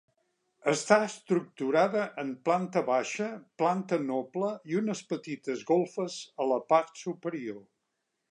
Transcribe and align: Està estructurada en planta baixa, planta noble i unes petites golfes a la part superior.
Està 0.71 0.95
estructurada 1.07 2.05
en 2.23 2.31
planta 2.47 2.83
baixa, 2.87 3.27
planta 3.63 4.01
noble 4.07 4.49
i 4.73 4.79
unes 4.81 5.05
petites 5.13 5.63
golfes 5.73 6.19
a 6.47 6.51
la 6.55 6.61
part 6.73 7.03
superior. 7.05 7.63